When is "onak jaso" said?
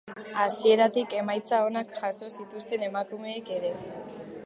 1.67-2.33